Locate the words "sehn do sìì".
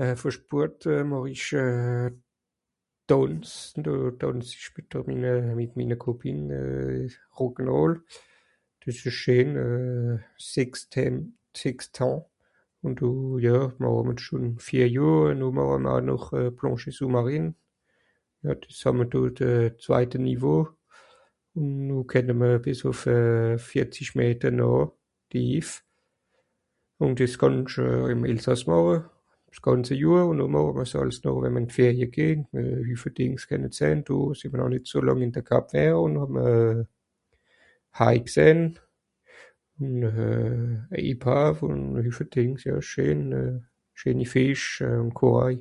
33.78-34.48